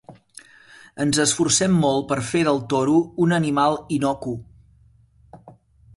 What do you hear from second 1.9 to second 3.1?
per fer del toro